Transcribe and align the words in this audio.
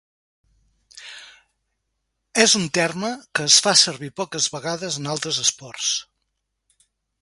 És 2.45 2.57
un 2.61 2.67
terme 2.79 3.13
que 3.39 3.47
es 3.53 3.61
fa 3.67 3.77
servir 3.85 4.13
poques 4.23 4.51
vegades 4.59 5.03
en 5.03 5.15
altres 5.17 5.43
esports. 5.49 5.97